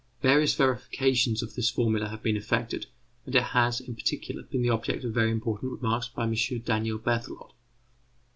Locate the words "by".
6.07-6.23